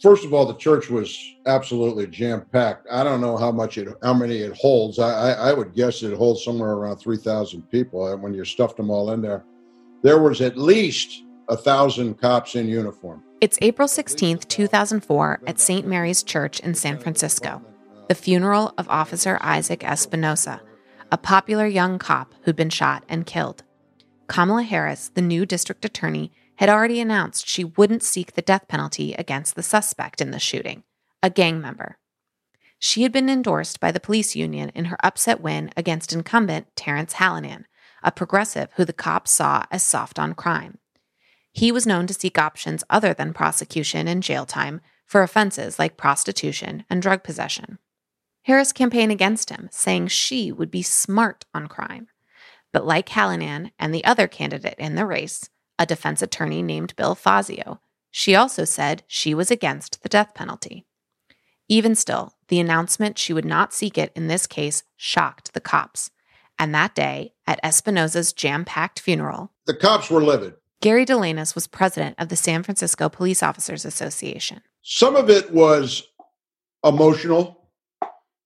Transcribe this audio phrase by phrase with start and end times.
[0.00, 2.86] First of all, the church was absolutely jam packed.
[2.90, 4.98] I don't know how much it, how many it holds.
[4.98, 8.12] I, I, I would guess it holds somewhere around three thousand people.
[8.12, 9.44] And when you stuffed them all in there,
[10.02, 13.22] there was at least a thousand cops in uniform.
[13.40, 15.86] It's April 16th, 2004, at St.
[15.86, 17.62] Mary's Church in San Francisco,
[18.08, 20.62] the funeral of Officer Isaac Espinosa,
[21.12, 23.62] a popular young cop who'd been shot and killed.
[24.26, 29.14] Kamala Harris, the new district attorney, had already announced she wouldn't seek the death penalty
[29.14, 30.82] against the suspect in the shooting,
[31.22, 31.98] a gang member.
[32.78, 37.14] She had been endorsed by the police union in her upset win against incumbent Terrence
[37.14, 37.64] Hallinan,
[38.02, 40.78] a progressive who the cops saw as soft on crime.
[41.52, 45.96] He was known to seek options other than prosecution and jail time for offenses like
[45.96, 47.78] prostitution and drug possession.
[48.42, 52.08] Harris campaigned against him, saying she would be smart on crime.
[52.72, 57.14] But like Hallinan and the other candidate in the race, a defense attorney named Bill
[57.14, 57.80] Fazio.
[58.10, 60.86] She also said she was against the death penalty.
[61.68, 66.10] Even still, the announcement she would not seek it in this case shocked the cops.
[66.58, 70.54] And that day, at Espinosa's jam packed funeral, the cops were livid.
[70.80, 74.62] Gary Delagnes was president of the San Francisco Police Officers Association.
[74.82, 76.04] Some of it was
[76.84, 77.65] emotional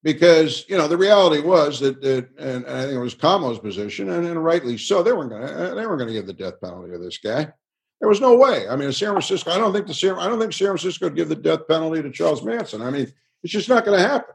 [0.02, 4.10] because you know the reality was that, that and I think it was Kamala's position,
[4.10, 5.02] and, and rightly so.
[5.02, 7.18] They weren't going to uh, they weren't going to give the death penalty to this
[7.18, 7.52] guy.
[8.00, 8.66] There was no way.
[8.68, 9.50] I mean, San Francisco.
[9.50, 12.02] I don't think the San I don't think San Francisco would give the death penalty
[12.02, 12.82] to Charles Manson.
[12.82, 13.12] I mean,
[13.42, 14.34] it's just not going to happen.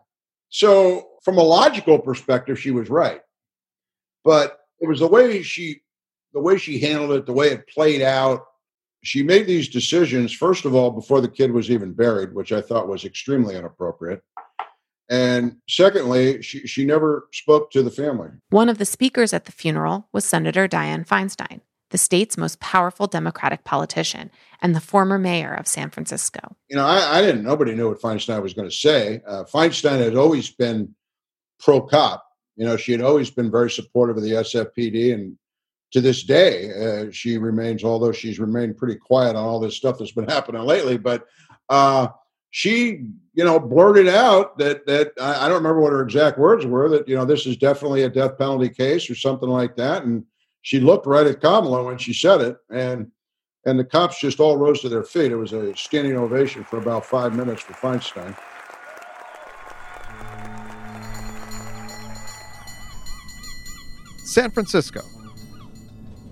[0.50, 3.22] So, from a logical perspective, she was right,
[4.24, 5.82] but it was the way she
[6.34, 8.46] the way she handled it, the way it played out.
[9.04, 12.62] She made these decisions first of all before the kid was even buried, which I
[12.62, 14.22] thought was extremely inappropriate
[15.10, 18.30] and secondly, she, she never spoke to the family.
[18.50, 21.62] One of the speakers at the funeral was Senator Dianne Feinstein,
[21.92, 26.56] the state's most powerful Democratic politician and the former mayor of San Francisco.
[26.68, 29.22] You know, I, I didn't, nobody knew what Feinstein was going to say.
[29.28, 30.96] Uh, Feinstein had always been
[31.60, 32.26] pro cop.
[32.56, 35.14] You know, she had always been very supportive of the SFPD.
[35.14, 35.38] And
[35.92, 40.00] to this day, uh, she remains, although she's remained pretty quiet on all this stuff
[40.00, 40.98] that's been happening lately.
[40.98, 41.26] But,
[41.70, 42.08] uh,
[42.56, 43.02] she,
[43.34, 47.06] you know, blurted out that that I don't remember what her exact words were that
[47.06, 50.24] you know this is definitely a death penalty case or something like that, and
[50.62, 53.12] she looked right at Kamala when she said it, and
[53.66, 55.34] and the cops just all rose to their feet.
[55.34, 58.34] It was a standing ovation for about five minutes for Feinstein.
[64.24, 65.02] San Francisco.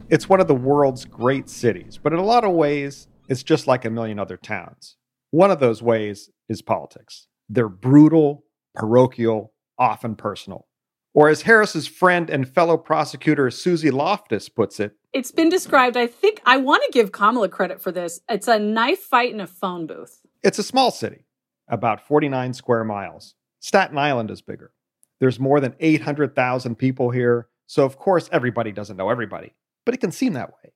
[0.09, 3.67] It's one of the world's great cities, but in a lot of ways, it's just
[3.67, 4.95] like a million other towns.
[5.33, 7.25] One of those ways is politics.
[7.49, 8.43] They're brutal,
[8.75, 10.67] parochial, often personal.
[11.15, 16.05] Or as Harris's friend and fellow prosecutor Suzy Loftus puts it, it's been described, I
[16.05, 18.19] think I want to give Kamala credit for this.
[18.29, 20.21] It's a knife fight in a phone booth.
[20.43, 21.25] It's a small city,
[21.67, 23.33] about 49 square miles.
[23.59, 24.71] Staten Island is bigger.
[25.19, 29.55] There's more than 800,000 people here, so of course everybody doesn't know everybody.
[29.83, 30.73] But it can seem that way,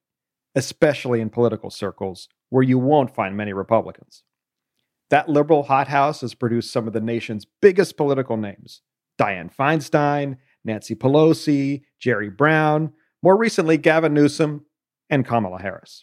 [0.55, 4.23] especially in political circles where you won't find many Republicans.
[5.09, 8.81] That liberal hothouse has produced some of the nation's biggest political names
[9.19, 14.65] Dianne Feinstein, Nancy Pelosi, Jerry Brown, more recently, Gavin Newsom,
[15.09, 16.01] and Kamala Harris.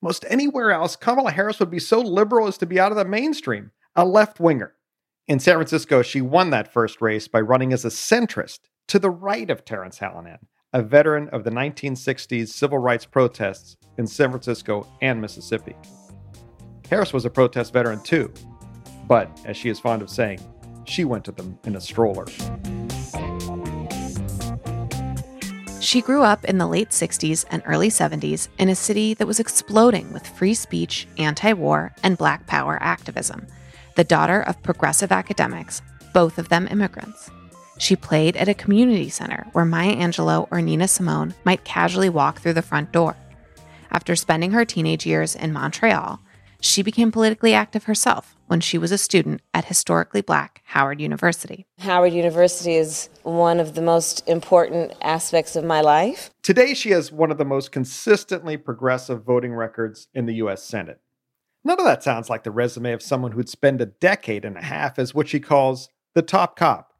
[0.00, 3.04] Most anywhere else, Kamala Harris would be so liberal as to be out of the
[3.04, 4.74] mainstream, a left winger.
[5.26, 9.10] In San Francisco, she won that first race by running as a centrist to the
[9.10, 10.38] right of Terrence Hallinan,
[10.72, 15.76] a veteran of the 1960s civil rights protests in San Francisco and Mississippi.
[16.90, 18.32] Harris was a protest veteran too,
[19.06, 20.40] but as she is fond of saying,
[20.84, 22.26] she went to them in a stroller.
[25.80, 29.40] She grew up in the late 60s and early 70s in a city that was
[29.40, 33.46] exploding with free speech, anti war, and black power activism.
[33.96, 35.82] The daughter of progressive academics,
[36.12, 37.30] both of them immigrants.
[37.78, 42.40] She played at a community center where Maya Angelou or Nina Simone might casually walk
[42.40, 43.16] through the front door.
[43.90, 46.20] After spending her teenage years in Montreal,
[46.60, 51.66] she became politically active herself when she was a student at historically black Howard University.
[51.78, 56.30] Howard University is one of the most important aspects of my life.
[56.42, 60.62] Today, she has one of the most consistently progressive voting records in the U.S.
[60.62, 61.00] Senate.
[61.64, 64.62] None of that sounds like the resume of someone who'd spend a decade and a
[64.62, 66.92] half as what she calls the top cop,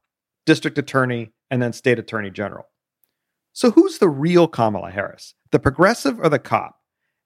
[0.44, 2.66] district attorney, and then state attorney general.
[3.52, 6.76] So, who's the real Kamala Harris, the progressive or the cop?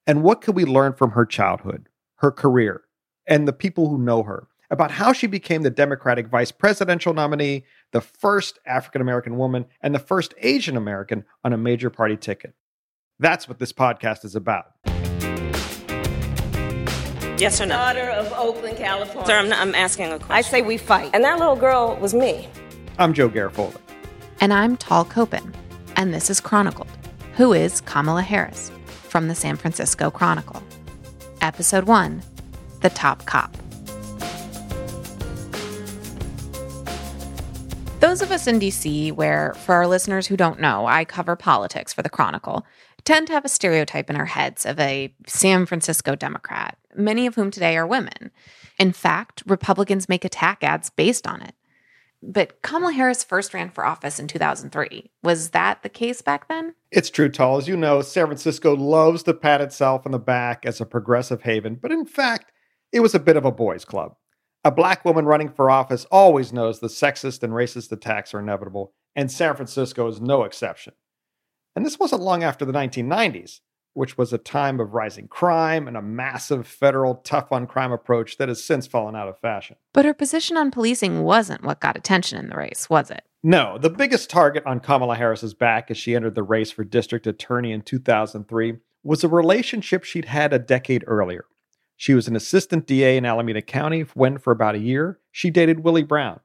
[0.07, 1.89] And what can we learn from her childhood?
[2.23, 2.83] Her career
[3.27, 7.65] and the people who know her about how she became the Democratic vice presidential nominee,
[7.91, 12.55] the first African American woman, and the first Asian American on a major party ticket.
[13.19, 14.67] That's what this podcast is about.
[17.39, 17.75] Yes or no?
[17.75, 19.27] Daughter of Oakland, California.
[19.27, 20.33] Sir, I'm, not, I'm asking a question.
[20.33, 21.11] I say we fight.
[21.13, 22.49] And that little girl was me.
[22.99, 23.77] I'm Joe Garofoli.
[24.41, 25.53] And I'm Tal Kopan.
[25.97, 26.89] And this is Chronicled
[27.35, 28.71] Who is Kamala Harris?
[29.13, 30.63] from the San Francisco Chronicle.
[31.43, 32.23] Episode 1
[32.83, 33.57] The Top Cop.
[37.99, 41.93] Those of us in DC, where, for our listeners who don't know, I cover politics
[41.93, 42.65] for the Chronicle,
[43.05, 47.35] tend to have a stereotype in our heads of a San Francisco Democrat, many of
[47.35, 48.31] whom today are women.
[48.79, 51.57] In fact, Republicans make attack ads based on it.
[52.23, 55.11] But Kamala Harris first ran for office in 2003.
[55.25, 56.75] Was that the case back then?
[56.93, 57.57] It's true, Tal.
[57.57, 61.43] As you know, San Francisco loves to pat itself on the back as a progressive
[61.43, 62.53] haven, but in fact,
[62.93, 64.15] it was a bit of a boys' club.
[64.65, 68.95] A black woman running for office always knows the sexist and racist attacks are inevitable,
[69.17, 70.93] and San Francisco is no exception.
[71.75, 73.61] And this wasn't long after the 1990s,
[73.95, 78.39] which was a time of rising crime and a massive federal tough on crime approach
[78.39, 79.77] that has since fallen out of fashion.
[79.93, 83.25] But her position on policing wasn't what got attention in the race, was it?
[83.43, 87.27] No, the biggest target on Kamala Harris's back as she entered the race for district
[87.27, 91.45] attorney in 2003 was a relationship she'd had a decade earlier.
[91.97, 95.81] She was an assistant DA in Alameda County when, for about a year, she dated
[95.81, 96.41] Willie Brown.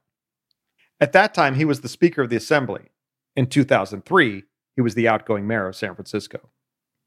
[1.00, 2.90] At that time, he was the Speaker of the Assembly.
[3.36, 4.44] In 2003,
[4.74, 6.50] he was the outgoing mayor of San Francisco.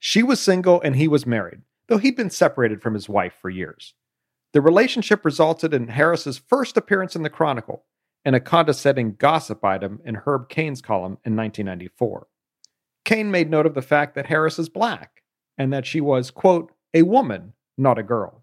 [0.03, 3.51] She was single and he was married, though he'd been separated from his wife for
[3.51, 3.94] years.
[4.51, 7.86] The relationship resulted in Harris's first appearance in the Chronicle
[8.25, 12.25] and a condescending gossip item in Herb Caen's column in 1994.
[13.06, 15.21] Kane made note of the fact that Harris is black
[15.56, 18.42] and that she was, quote, a woman, not a girl.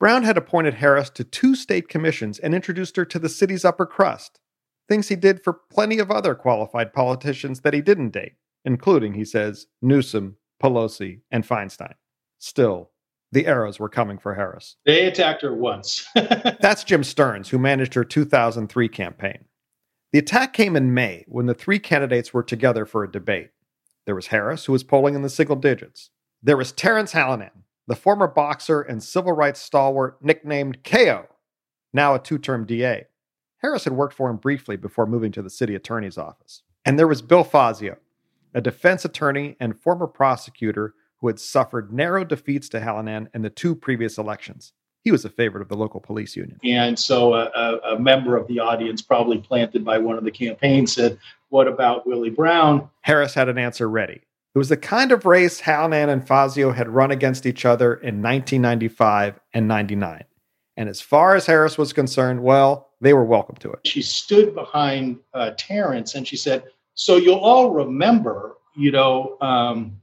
[0.00, 3.84] Brown had appointed Harris to two state commissions and introduced her to the city's upper
[3.84, 4.40] crust,
[4.88, 9.24] things he did for plenty of other qualified politicians that he didn't date, including, he
[9.24, 11.94] says, Newsom, Pelosi, and Feinstein.
[12.38, 12.90] Still,
[13.32, 14.76] the arrows were coming for Harris.
[14.84, 16.06] They attacked her once.
[16.14, 19.44] That's Jim Stearns, who managed her 2003 campaign.
[20.12, 23.50] The attack came in May when the three candidates were together for a debate.
[24.04, 26.10] There was Harris, who was polling in the single digits.
[26.42, 31.26] There was Terrence Hallinan, the former boxer and civil rights stalwart nicknamed KO,
[31.92, 33.06] now a two term DA.
[33.58, 36.62] Harris had worked for him briefly before moving to the city attorney's office.
[36.84, 37.96] And there was Bill Fazio,
[38.54, 43.50] a defense attorney and former prosecutor who had suffered narrow defeats to Hallinan in the
[43.50, 44.72] two previous elections.
[45.04, 46.58] He was a favorite of the local police union.
[46.64, 50.30] And so a, a, a, member of the audience, probably planted by one of the
[50.30, 51.18] campaigns, said,
[51.48, 52.88] What about Willie Brown?
[53.00, 54.20] Harris had an answer ready.
[54.54, 58.22] It was the kind of race Hallinan and Fazio had run against each other in
[58.22, 60.24] 1995 and 99.
[60.76, 63.80] And as far as Harris was concerned, well, they were welcome to it.
[63.84, 70.00] She stood behind uh, Terrence and she said, So you'll all remember, you know, um,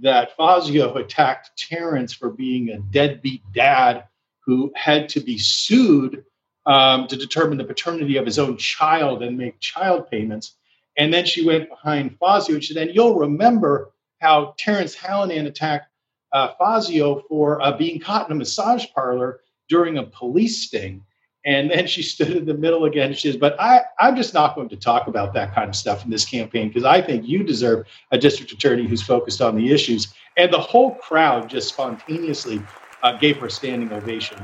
[0.00, 4.04] that Fazio attacked Terrence for being a deadbeat dad
[4.40, 6.24] who had to be sued
[6.66, 10.56] um, to determine the paternity of his own child and make child payments.
[10.98, 15.88] And then she went behind Fazio and said, You'll remember how Terrence Hallinan attacked
[16.32, 21.04] uh, Fazio for uh, being caught in a massage parlor during a police sting.
[21.44, 23.12] And then she stood in the middle again.
[23.14, 26.04] She says, But I, I'm just not going to talk about that kind of stuff
[26.04, 29.72] in this campaign because I think you deserve a district attorney who's focused on the
[29.72, 30.14] issues.
[30.36, 32.62] And the whole crowd just spontaneously
[33.02, 34.38] uh, gave her a standing ovation.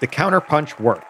[0.00, 1.04] The counterpunch worked.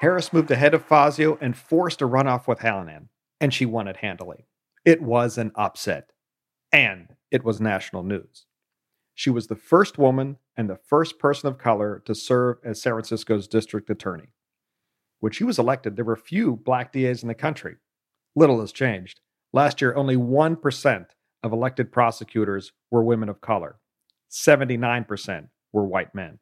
[0.00, 3.08] Harris moved ahead of Fazio and forced a runoff with Hallinan,
[3.40, 4.46] and she won it handily.
[4.84, 6.10] It was an upset,
[6.72, 8.46] and it was national news.
[9.14, 12.92] She was the first woman and the first person of color to serve as San
[12.92, 14.28] Francisco's district attorney.
[15.20, 17.76] When she was elected, there were few black DAs in the country.
[18.36, 19.20] Little has changed.
[19.52, 21.06] Last year, only 1%
[21.42, 23.76] of elected prosecutors were women of color,
[24.30, 26.38] 79% were white men.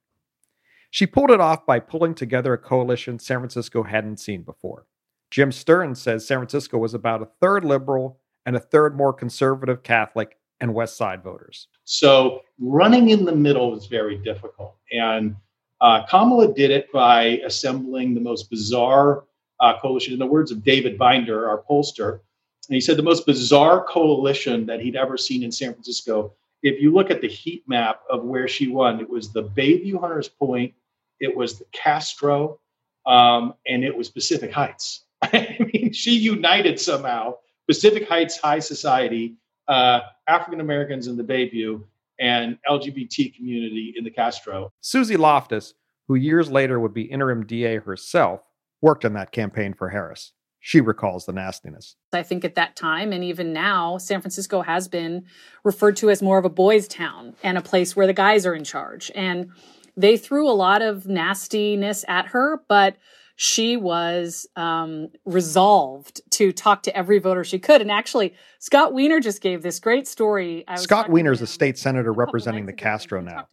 [0.90, 4.86] She pulled it off by pulling together a coalition San Francisco hadn't seen before.
[5.30, 9.82] Jim Stearns says San Francisco was about a third liberal and a third more conservative
[9.82, 11.66] Catholic and West Side voters.
[11.84, 14.76] So running in the middle is very difficult.
[14.92, 15.34] And
[15.80, 19.24] uh, Kamala did it by assembling the most bizarre
[19.58, 20.12] uh, coalition.
[20.12, 22.20] In the words of David Binder, our pollster,
[22.68, 26.32] and he said the most bizarre coalition that he'd ever seen in San Francisco.
[26.62, 30.00] If you look at the heat map of where she won, it was the Bayview
[30.00, 30.72] Hunters Point,
[31.18, 32.60] it was the Castro,
[33.04, 35.02] um, and it was Pacific Heights.
[35.22, 39.34] I mean, she united somehow Pacific Heights High Society
[39.68, 41.82] uh, African Americans in the Bayview
[42.18, 44.72] and LGBT community in the Castro.
[44.80, 45.74] Suzy Loftus,
[46.08, 48.40] who years later would be interim DA herself,
[48.80, 50.32] worked on that campaign for Harris.
[50.64, 51.96] She recalls the nastiness.
[52.12, 55.24] I think at that time and even now, San Francisco has been
[55.64, 58.54] referred to as more of a boys' town and a place where the guys are
[58.54, 59.10] in charge.
[59.16, 59.50] And
[59.96, 62.96] they threw a lot of nastiness at her, but
[63.36, 67.80] she was um, resolved to talk to every voter she could.
[67.80, 70.64] And actually, Scott Wiener just gave this great story.
[70.76, 73.46] Scott Wiener is a state senator representing the Castro now.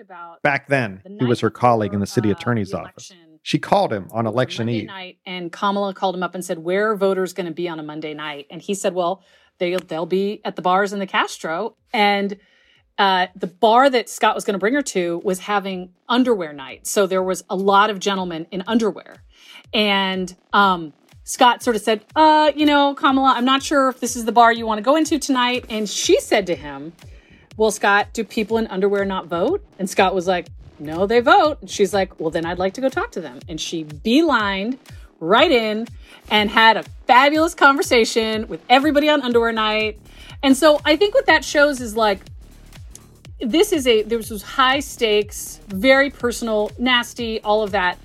[0.44, 3.12] Back then, the he was her colleague in the city attorney's uh, office.
[3.42, 4.88] She called him on election Monday eve.
[4.88, 7.80] Night, and Kamala called him up and said, "Where are voters going to be on
[7.80, 9.24] a Monday night?" And he said, "Well,
[9.60, 12.38] they'll they'll be at the bars in the Castro." And
[12.98, 16.86] uh, the bar that Scott was going to bring her to was having underwear night.
[16.86, 19.24] So there was a lot of gentlemen in underwear.
[19.74, 24.16] And um, Scott sort of said, uh, you know, Kamala, I'm not sure if this
[24.16, 25.66] is the bar you want to go into tonight.
[25.70, 26.94] And she said to him,
[27.58, 29.64] Well, Scott, do people in underwear not vote?
[29.78, 30.48] And Scott was like,
[30.80, 31.62] No, they vote.
[31.62, 33.40] And she's like, Well, then I'd like to go talk to them.
[33.48, 34.78] And she beelined
[35.20, 35.88] right in
[36.32, 40.00] and had a fabulous conversation with everybody on underwear night.
[40.42, 42.22] And so I think what that shows is like,
[43.42, 47.98] this is a there was high stakes, very personal, nasty, all of that.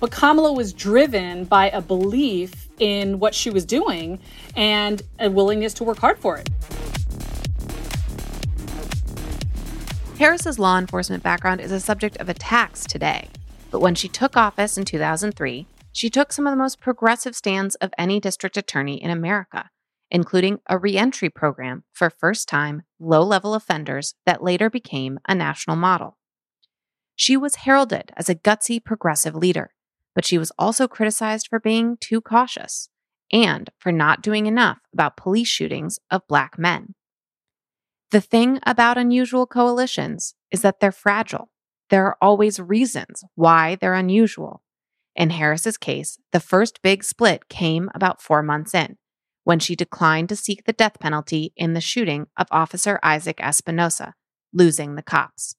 [0.00, 4.18] But Kamala was driven by a belief in what she was doing
[4.56, 6.48] and a willingness to work hard for it.
[10.18, 13.28] Harris's law enforcement background is a subject of attacks today.
[13.70, 17.74] But when she took office in 2003, she took some of the most progressive stands
[17.76, 19.70] of any district attorney in America
[20.10, 25.76] including a reentry program for first time, low level offenders that later became a national
[25.76, 26.16] model.
[27.14, 29.72] She was heralded as a gutsy progressive leader,
[30.14, 32.88] but she was also criticized for being too cautious
[33.32, 36.94] and for not doing enough about police shootings of black men.
[38.10, 41.48] The thing about unusual coalitions is that they're fragile.
[41.90, 44.62] There are always reasons why they're unusual.
[45.14, 48.96] In Harris's case, the first big split came about four months in,
[49.44, 54.14] when she declined to seek the death penalty in the shooting of Officer Isaac Espinosa,
[54.52, 55.54] losing the cops.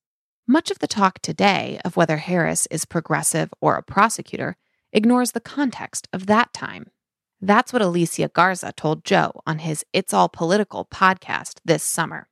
[0.51, 4.57] Much of the talk today of whether Harris is progressive or a prosecutor
[4.91, 6.91] ignores the context of that time.
[7.39, 12.27] That's what Alicia Garza told Joe on his It's All Political podcast this summer.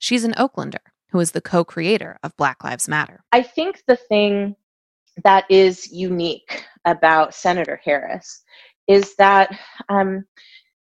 [0.00, 3.22] She's an Oaklander who is the co creator of Black Lives Matter.
[3.30, 4.56] I think the thing
[5.22, 8.42] that is unique about Senator Harris
[8.88, 9.56] is that
[9.88, 10.24] um,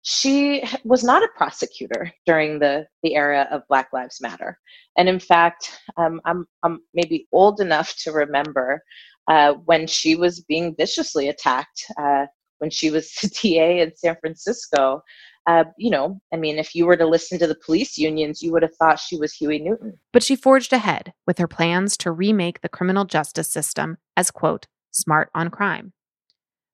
[0.09, 4.57] she was not a prosecutor during the, the era of Black Lives Matter.
[4.97, 8.81] And in fact, um, I'm, I'm maybe old enough to remember
[9.27, 12.25] uh, when she was being viciously attacked uh,
[12.57, 15.03] when she was the DA in San Francisco.
[15.45, 18.51] Uh, you know, I mean, if you were to listen to the police unions, you
[18.51, 19.99] would have thought she was Huey Newton.
[20.11, 24.65] But she forged ahead with her plans to remake the criminal justice system as, quote,
[24.89, 25.93] smart on crime.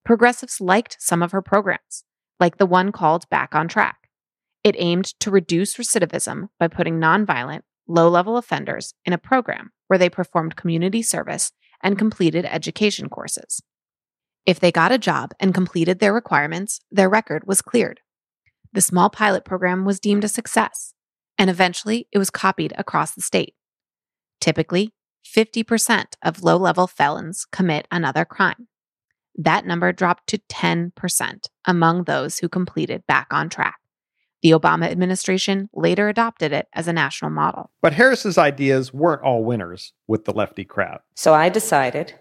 [0.06, 2.06] Progressives liked some of her programs
[2.40, 4.10] like the one called Back on Track.
[4.64, 10.00] It aimed to reduce recidivism by putting nonviolent, low level offenders in a program where
[10.00, 11.52] they performed community service
[11.84, 13.62] and completed education courses.
[14.46, 18.00] If they got a job and completed their requirements, their record was cleared.
[18.74, 20.94] The small pilot program was deemed a success,
[21.38, 23.56] and eventually it was copied across the state.
[24.42, 24.94] Typically,
[25.26, 28.68] 50% of low level felons commit another crime
[29.38, 33.80] that number dropped to 10% among those who completed Back on Track.
[34.42, 37.72] The Obama administration later adopted it as a national model.
[37.82, 41.00] But Harris's ideas weren't all winners with the lefty crowd.
[41.16, 42.14] So I decided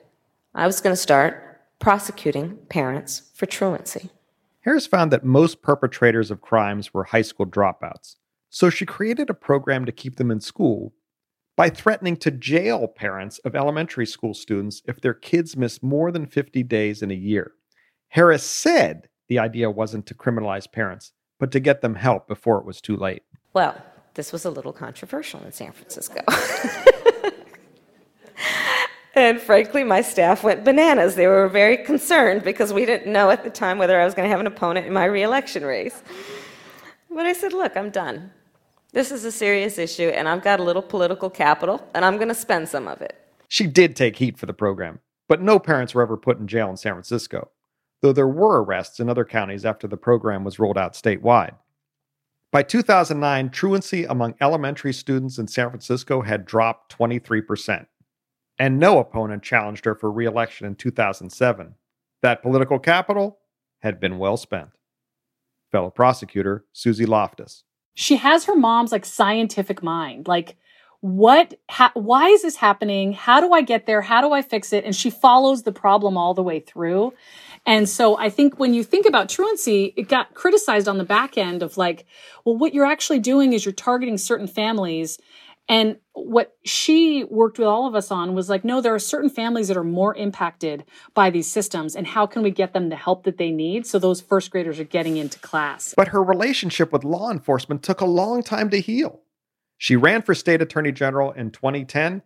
[0.55, 4.11] I was going to start prosecuting parents for truancy.
[4.61, 8.17] Harris found that most perpetrators of crimes were high school dropouts.
[8.49, 10.95] So she created a program to keep them in school
[11.57, 16.27] by threatening to jail parents of elementary school students if their kids miss more than
[16.27, 17.53] 50 days in a year.
[18.09, 22.67] Harris said the idea wasn't to criminalize parents, but to get them help before it
[22.67, 23.23] was too late.
[23.53, 23.77] Well,
[24.15, 26.21] this was a little controversial in San Francisco.
[29.15, 31.15] and frankly, my staff went bananas.
[31.15, 34.27] They were very concerned because we didn't know at the time whether I was going
[34.27, 36.03] to have an opponent in my reelection race.
[37.11, 38.33] But I said, look, I'm done.
[38.95, 42.29] This is a serious issue, and I've got a little political capital, and I'm going
[42.29, 43.21] to spend some of it.
[43.49, 46.71] She did take heat for the program, but no parents were ever put in jail
[46.71, 47.51] in San Francisco,
[48.03, 51.57] though there were arrests in other counties after the program was rolled out statewide.
[52.53, 57.87] By 2009, truancy among elementary students in San Francisco had dropped 23%,
[58.61, 61.75] and no opponent challenged her for re election in 2007.
[62.23, 63.41] That political capital
[63.83, 64.71] had been well spent.
[65.73, 70.29] Fellow prosecutor Suzy Loftus she has her mom's like scientific mind.
[70.29, 70.57] Like,
[71.01, 73.13] what, ha- why is this happening?
[73.13, 74.01] How do I get there?
[74.01, 74.85] How do I fix it?
[74.85, 77.13] And she follows the problem all the way through.
[77.67, 81.39] And so I think when you think about truancy, it got criticized on the back
[81.39, 82.07] end of like,
[82.45, 85.19] well, what you're actually doing is you're targeting certain families.
[85.69, 89.31] And what she worked with all of us on was like, no, there are certain
[89.31, 91.97] families that are more impacted by these systems.
[91.97, 94.79] And how can we get them the help that they need so those first graders
[94.79, 95.95] are getting into class?
[95.97, 99.21] But her relationship with law enforcement took a long time to heal.
[99.79, 102.23] She ran for state attorney general in 2010,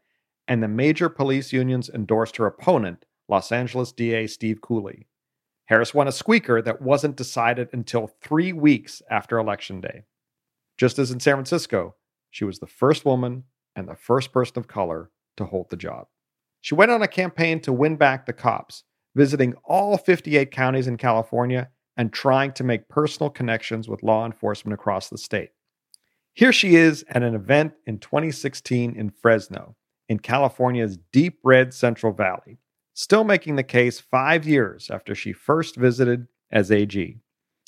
[0.49, 5.07] and the major police unions endorsed her opponent, Los Angeles DA Steve Cooley.
[5.66, 10.04] Harris won a squeaker that wasn't decided until three weeks after Election Day.
[10.76, 11.95] Just as in San Francisco,
[12.30, 13.44] she was the first woman
[13.75, 16.06] and the first person of color to hold the job.
[16.61, 20.97] She went on a campaign to win back the cops, visiting all 58 counties in
[20.97, 25.50] California and trying to make personal connections with law enforcement across the state.
[26.32, 29.75] Here she is at an event in 2016 in Fresno,
[30.08, 32.58] in California's deep red Central Valley,
[32.94, 37.18] still making the case five years after she first visited as AG.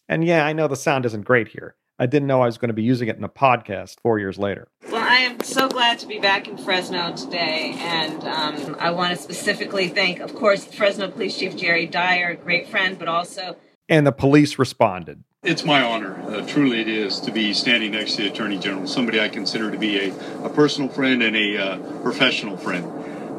[0.08, 1.76] And yeah, I know the sound isn't great here.
[2.00, 4.38] I didn't know I was going to be using it in a podcast four years
[4.38, 4.68] later.
[4.90, 9.14] Well, I am so glad to be back in Fresno today, and um, I want
[9.14, 13.56] to specifically thank, of course, Fresno Police Chief Jerry Dyer, a great friend, but also.
[13.86, 15.24] And the police responded.
[15.42, 18.86] It's my honor, uh, truly it is, to be standing next to the Attorney General,
[18.86, 22.86] somebody I consider to be a, a personal friend and a uh, professional friend.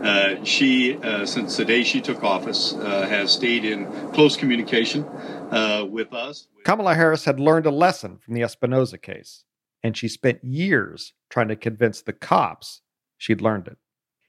[0.01, 5.03] Uh, she, uh, since the day she took office, uh, has stayed in close communication
[5.51, 6.48] uh, with us.
[6.65, 9.43] Kamala Harris had learned a lesson from the Espinosa case,
[9.84, 12.81] and she spent years trying to convince the cops
[13.17, 13.77] she'd learned it.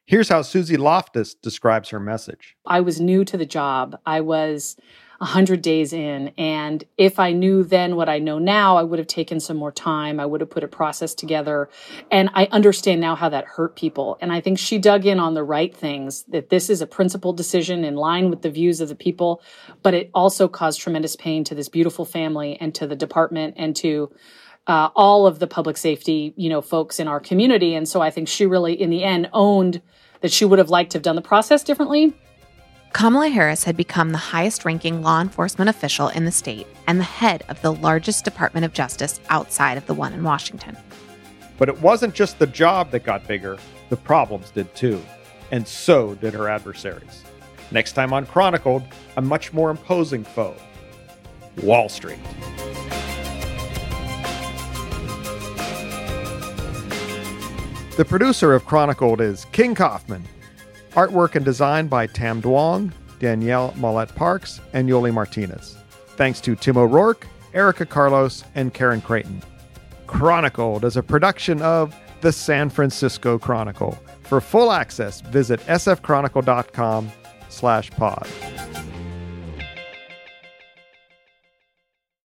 [0.06, 2.56] Here's how Suzy Loftus describes her message.
[2.66, 3.96] I was new to the job.
[4.04, 4.76] I was
[5.22, 6.32] 100 days in.
[6.36, 9.70] And if I knew then what I know now, I would have taken some more
[9.70, 10.18] time.
[10.18, 11.68] I would have put a process together.
[12.10, 14.18] And I understand now how that hurt people.
[14.20, 17.36] And I think she dug in on the right things that this is a principled
[17.36, 19.40] decision in line with the views of the people,
[19.84, 23.76] but it also caused tremendous pain to this beautiful family and to the department and
[23.76, 24.12] to
[24.66, 27.76] uh, all of the public safety, you know, folks in our community.
[27.76, 29.82] And so I think she really, in the end, owned
[30.20, 32.12] that she would have liked to have done the process differently
[32.92, 37.04] Kamala Harris had become the highest ranking law enforcement official in the state and the
[37.04, 40.76] head of the largest Department of Justice outside of the one in Washington.
[41.56, 43.56] But it wasn't just the job that got bigger,
[43.88, 45.02] the problems did too.
[45.50, 47.24] And so did her adversaries.
[47.70, 48.82] Next time on Chronicled,
[49.16, 50.54] a much more imposing foe
[51.62, 52.18] Wall Street.
[57.96, 60.26] The producer of Chronicled is King Kaufman.
[60.94, 65.76] Artwork and design by Tam Duong, Danielle Mollett Parks, and Yoli Martinez.
[66.16, 69.42] Thanks to Tim O'Rourke, Erica Carlos, and Karen Creighton.
[70.06, 73.98] Chronicled is a production of the San Francisco Chronicle.
[74.22, 77.10] For full access, visit sfchronicle.com
[77.48, 78.26] slash pod.